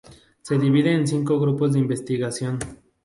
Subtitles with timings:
[0.41, 2.57] Se divide en cinco grupos de investigación.